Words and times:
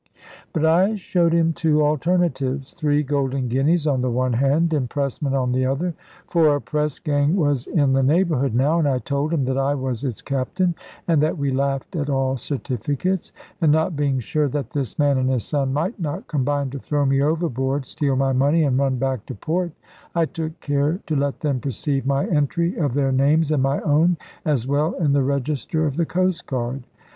But 0.51 0.65
I 0.65 0.95
showed 0.95 1.31
him 1.31 1.53
two 1.53 1.83
alternatives, 1.85 2.73
three 2.73 3.03
golden 3.03 3.47
guineas 3.49 3.85
on 3.85 4.01
the 4.01 4.09
one 4.09 4.33
hand, 4.33 4.73
impressment 4.73 5.35
on 5.35 5.51
the 5.51 5.67
other; 5.67 5.93
for 6.27 6.55
a 6.55 6.59
press 6.59 6.97
gang 6.97 7.35
was 7.35 7.67
in 7.67 7.93
the 7.93 8.01
neighbourhood 8.01 8.55
now, 8.55 8.79
and 8.79 8.87
I 8.87 8.97
told 8.97 9.31
him 9.31 9.45
that 9.45 9.59
I 9.59 9.75
was 9.75 10.03
its 10.03 10.23
captain, 10.23 10.73
and 11.07 11.21
that 11.21 11.37
we 11.37 11.51
laughed 11.51 11.95
at 11.95 12.09
all 12.09 12.35
certificates. 12.35 13.31
And 13.61 13.71
not 13.71 13.95
being 13.95 14.19
sure 14.19 14.47
that 14.47 14.71
this 14.71 14.97
man 14.97 15.19
and 15.19 15.29
his 15.29 15.43
son 15.45 15.71
might 15.71 15.99
not 15.99 16.25
combine 16.25 16.71
to 16.71 16.79
throw 16.79 17.05
me 17.05 17.21
overboard, 17.21 17.85
steal 17.85 18.15
my 18.15 18.33
money, 18.33 18.63
and 18.63 18.79
run 18.79 18.95
back 18.97 19.27
to 19.27 19.35
port, 19.35 19.71
I 20.15 20.25
took 20.25 20.59
care 20.61 20.99
to 21.05 21.15
let 21.15 21.41
them 21.41 21.59
perceive 21.59 22.07
my 22.07 22.25
entry 22.25 22.75
of 22.75 22.95
their 22.95 23.11
names 23.11 23.51
and 23.51 23.61
my 23.61 23.79
own 23.81 24.17
as 24.45 24.65
well 24.67 24.93
in 24.93 25.13
the 25.13 25.21
register 25.21 25.85
of 25.85 25.95
the 25.95 26.07
coast 26.07 26.47
guard. 26.47 26.85